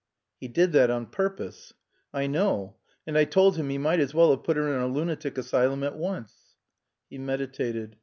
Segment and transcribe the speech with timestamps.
[0.39, 1.73] "He did that on purpose."
[2.11, 2.77] "I know.
[3.05, 5.83] And I told him he might as well have put her in a lunatic asylum
[5.83, 6.55] at once."
[7.07, 7.97] He meditated.